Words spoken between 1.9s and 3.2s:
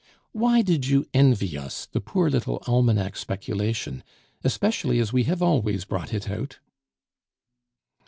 poor little almanac